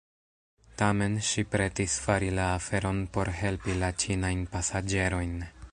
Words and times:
Tamen 0.79 1.17
ŝi 1.27 1.43
pretis 1.55 1.97
fari 2.05 2.31
la 2.41 2.47
aferon 2.55 3.03
por 3.17 3.31
helpi 3.43 3.77
la 3.85 3.91
ĉinajn 4.05 4.45
pasaĝerojn. 4.55 5.37